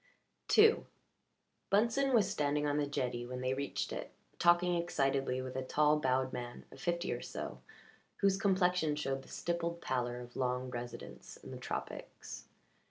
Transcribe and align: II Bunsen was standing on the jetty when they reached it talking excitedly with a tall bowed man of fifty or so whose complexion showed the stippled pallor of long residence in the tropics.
II 0.57 0.85
Bunsen 1.69 2.11
was 2.11 2.27
standing 2.27 2.65
on 2.65 2.77
the 2.77 2.87
jetty 2.87 3.23
when 3.23 3.41
they 3.41 3.53
reached 3.53 3.93
it 3.93 4.09
talking 4.39 4.73
excitedly 4.73 5.43
with 5.43 5.55
a 5.55 5.61
tall 5.61 5.99
bowed 5.99 6.33
man 6.33 6.65
of 6.71 6.81
fifty 6.81 7.13
or 7.13 7.21
so 7.21 7.59
whose 8.15 8.35
complexion 8.35 8.95
showed 8.95 9.21
the 9.21 9.27
stippled 9.29 9.79
pallor 9.79 10.19
of 10.19 10.35
long 10.35 10.71
residence 10.71 11.37
in 11.37 11.51
the 11.51 11.57
tropics. 11.59 12.45